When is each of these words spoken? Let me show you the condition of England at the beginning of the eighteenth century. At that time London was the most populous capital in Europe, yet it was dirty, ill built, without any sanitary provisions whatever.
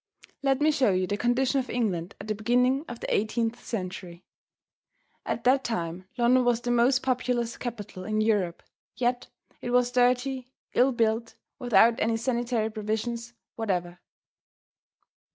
Let 0.41 0.61
me 0.61 0.71
show 0.71 0.89
you 0.89 1.05
the 1.05 1.15
condition 1.15 1.59
of 1.59 1.69
England 1.69 2.15
at 2.19 2.27
the 2.27 2.33
beginning 2.33 2.85
of 2.87 2.99
the 3.01 3.13
eighteenth 3.15 3.63
century. 3.63 4.23
At 5.27 5.43
that 5.43 5.63
time 5.63 6.07
London 6.17 6.43
was 6.43 6.61
the 6.61 6.71
most 6.71 7.03
populous 7.03 7.55
capital 7.55 8.03
in 8.05 8.19
Europe, 8.19 8.63
yet 8.95 9.27
it 9.61 9.69
was 9.69 9.91
dirty, 9.91 10.47
ill 10.73 10.91
built, 10.91 11.35
without 11.59 11.99
any 11.99 12.17
sanitary 12.17 12.71
provisions 12.71 13.33
whatever. 13.55 13.99